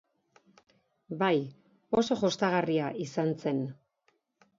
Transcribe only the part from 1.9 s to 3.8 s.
oso jostagarria izan zen.